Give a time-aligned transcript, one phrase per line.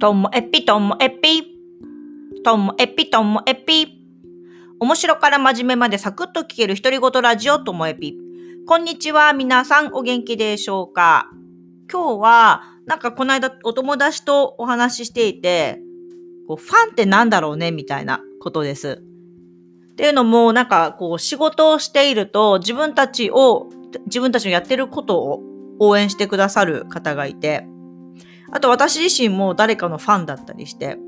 [0.00, 1.42] ともえぴともえぴ。
[2.44, 4.00] ともえぴともえぴ。
[4.78, 8.16] 面白から真面目までサクッと聞ける独り言ラジオともえぴ。
[8.64, 9.32] こんにちは。
[9.32, 11.28] 皆さんお元気でしょうか？
[11.90, 15.80] 今日は、なんかこの間お友達とお話ししていて、
[16.46, 17.72] こうファンってなんだろうね？
[17.72, 19.02] みたいなことです。
[19.02, 23.68] っていうのも、なんかこう仕事をしていると自分たちを、
[24.06, 25.42] 自分たちのやってることを
[25.80, 27.66] 応援してくださる方がいて、
[28.50, 30.98] あと私自身も誰かのファンだったりして、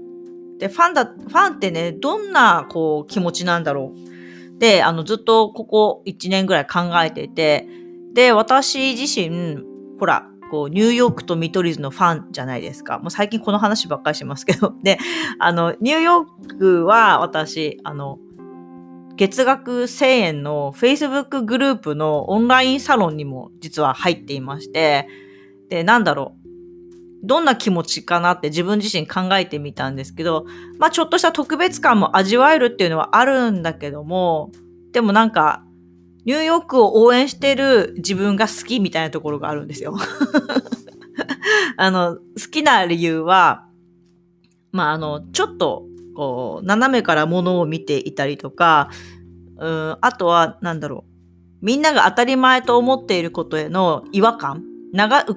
[0.58, 4.58] で、ファンだ、ファンってね、どんな、こう、気持ちなんだろう。
[4.58, 7.66] で、あの、ずっとここ1年ぐらい考えていて、
[8.12, 9.64] で、私自身、
[9.98, 12.98] ほら、こう、ニューヨークと見取り図のファンじゃないですか。
[12.98, 14.74] もう最近この話ばっかりしてますけど。
[14.84, 14.98] で、
[15.38, 18.18] あの、ニューヨークは私、あの、
[19.16, 25.08] 月額1000円の Facebook グループのオンラインサロンにも実は入っていまして、
[25.68, 26.39] で、なんだろう。
[27.22, 30.46] どんな気持ちかなって自分自身考えてみたんですけど、
[30.78, 34.50] まあちょっとした特別感も味わえるっていうのはあるんだけども、
[34.92, 35.64] でもなんか、
[36.24, 39.96] ニューヨークを応援してる自分が好きみたいなところがあるんですよ。
[41.76, 43.66] あの、好きな理由は、
[44.72, 48.90] まああの、ちょっと、こう、斜めからものを見ていたりとか、
[49.58, 51.10] うん、あとは、なんだろう。
[51.62, 54.64] みんなが当たり前と思っていることへの違和感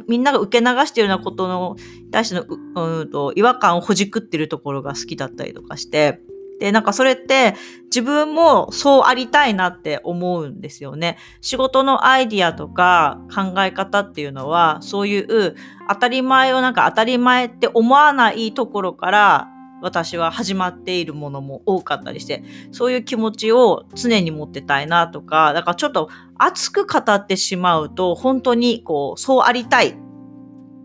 [0.08, 1.76] みんなが受け流しているようなことの
[2.12, 6.22] 対してのうんと違和感をほじくってるところが好きだったりとかして、
[6.60, 11.18] で、なんかそれって自分もそうありたいなって思うんですよね。
[11.42, 15.56] 仕事のアイディアとか考え方っていうのはそういう
[15.90, 19.48] 当たり前をなんか当たり前って思わないところから
[19.84, 29.98] 私は始まっているものも多かったりして、そういう気持ちを常に持ってたいなとか、だからちょっと熱く語ってしまうと、本当にこう、そうありたい、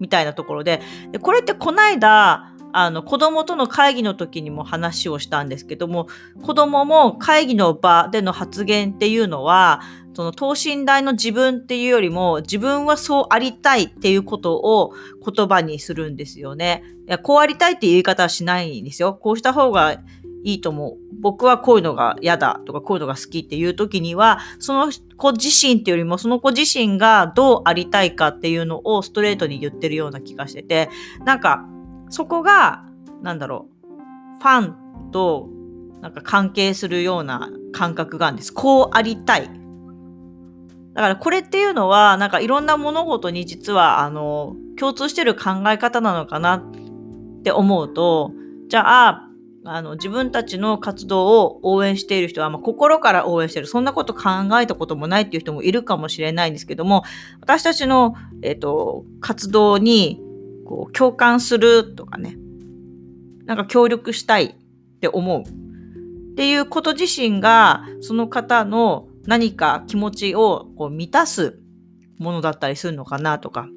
[0.01, 0.83] みたいなところで、
[1.13, 6.09] でこれってこないだ、あの、子供との会議の時にも話をしたんですけども、
[6.43, 9.81] 子供も会議の場での発言っていうのは、
[10.19, 14.93] その等身大の自分っていうよりも自分はそうありたいっていうことを
[15.25, 16.83] 言葉にするんですよね。
[17.07, 19.15] いや、こうありたいっていう言い方はしないんですよ。
[19.15, 19.93] こうした方が
[20.43, 20.97] いいと思う。
[21.21, 30.91] 僕はこういうのが嫌だとかこういうのが好きっていう時には、その子自身っていうよりもその子自身がどうありたいかっていうのをストレートに言ってるような気がしてて、
[31.25, 31.65] なんか
[32.11, 32.85] そこが、
[33.23, 35.49] なんだろう、ファンと
[36.01, 38.53] なんか関係するような感覚があるんです。
[38.53, 39.58] こうありたい。
[40.99, 48.33] だからこれっていうのは、なんかいろんな物事に実は、あの、共通してる考え方なのかなって思うと、
[48.67, 49.29] じゃあ、
[49.65, 53.69] あの、自分たちの活動を応援している人は、まあ、心から応援してる。
[53.69, 54.29] そんなこと考
[54.61, 57.05] えたこともないっていう人もいるかもしれないんですけども、
[57.41, 60.21] 私たちの、えっ、と、活動に、
[60.67, 62.37] こう、共感するとかね、
[63.45, 65.43] なんか協力したいって思う。
[65.43, 71.61] っていうこと自身が、その方の何か気持ちをこう満たす
[72.19, 73.69] ものだったりするのかなとか。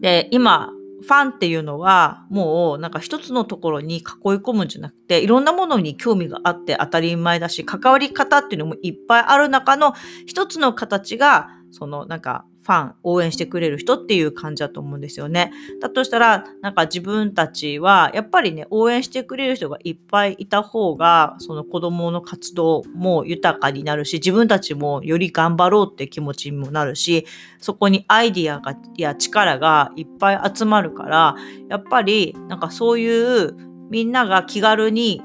[0.00, 4.02] で、今、ファンっていうのはもうなんか一つのところに囲い
[4.34, 9.94] 込むんじゃなくていろんなものに興味があって当たり前だし関わり方っていうのもいっぱいある中の
[10.26, 15.52] 一つの形がそのなんかファン、応援してくれる人っていう感じだと思うんですよね。
[15.80, 27.24] だとしたら、なんか自分たちは、やっぱりね、応援してくれる人がいっぱいいた方が、その子供の活動も豊かになるし、自分たちもより頑張ろうって気持ちにもなるし、
[27.58, 31.36] そこにアイディアがや力がいっぱい集まるから、
[31.70, 33.56] やっぱり、なんかそういう
[33.88, 35.22] みんなが気軽に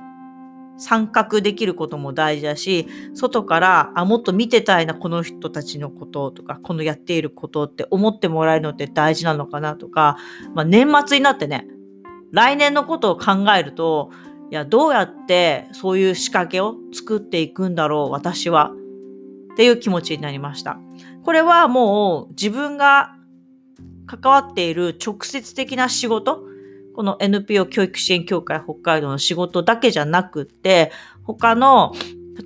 [0.77, 10.17] 参画できることも大事だし、外から、あ、もっと見てたいな、この人たちのこととか、このやっていることって思ってもらえるのって大事なのかなとか、
[10.55, 11.67] まあ、年末になってね、
[12.31, 14.09] 来年のことを考えると、
[14.51, 18.71] いや、どうやってそういう仕掛けを作っていくんだろう、私は。
[19.53, 20.79] っていう気持ちになりました。
[21.23, 23.15] これはもう自分が
[24.07, 26.43] 関わっている直接的な仕事、
[26.95, 30.91] この NPO 教育支援協会北海道の仕事だけじゃなくて、
[31.23, 31.93] 他の、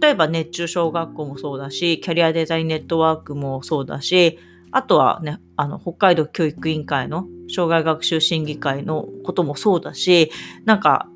[0.02, 4.40] 例えば熱中小学校もそうだし、キャリアデザインネットワークもそうだし、
[4.72, 10.32] あとはね、あの、北海道教育委員会の障害学習審議会のこともそうだし、
[10.66, 11.10] なんか、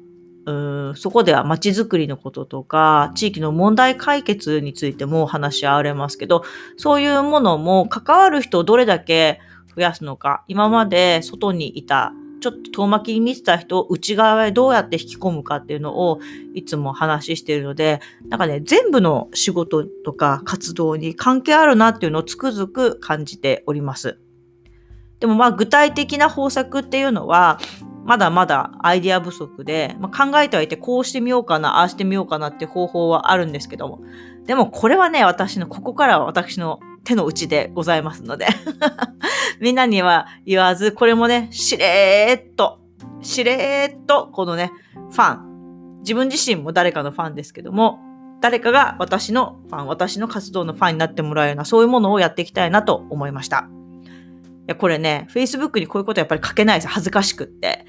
[0.44, 6.44] うんそこでは街づくりのこととか、地域の問題解決についても話し合われますけど、
[6.78, 9.40] そういうものも関わる人をどれだけ
[9.76, 12.12] 増やすのか、今まで外にいた
[12.42, 16.20] ちょっと遠巻きに見てた人を内側へどうやって引き込むかっていうのを
[16.54, 24.20] いつも話しているので、なんかね、全部の仕事とか活動に関係あるなっていうのをつくづく感じております。
[25.20, 27.60] でもまあ具体的な方策っていうのは、
[28.04, 34.02] まだまだアイデア不足で、まあ、考えてはいてこうしてみようかな、ああしてみようかなって方法はあるんですけども。
[34.48, 38.48] でもこれはね、私の、ここからは私の手の内でございますので
[39.62, 42.80] みんなには言わず、これもね、しれーっと、
[43.22, 44.72] しれーっと、このね、
[45.12, 48.00] ファン、自分自身も誰かのファンですけども、
[48.42, 53.70] 誰かが私のファン、私の活動のファンになってもらえるような、そういうものをやっていきたいなと思いました。
[53.70, 56.88] いや、これね、Facebook にこういうことやっぱり書けないです。
[56.88, 57.86] 恥ずかしくって。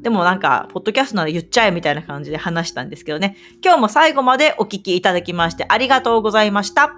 [0.00, 3.36] でもなんか、ポッドキャストなら言っちゃえみたいな感じで話したんですけどね。
[3.62, 6.94] 今日も最後までお聞きいただきましてありがとうございました。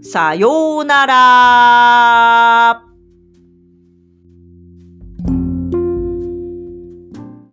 [0.00, 2.87] さようなら。